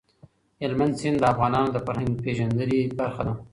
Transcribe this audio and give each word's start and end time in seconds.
هلمند 0.61 0.93
سیند 0.99 1.17
د 1.21 1.23
افغانانو 1.33 1.73
د 1.73 1.77
فرهنګي 1.85 2.17
پیژندنې 2.25 2.79
برخه 2.99 3.21
ده. 3.27 3.33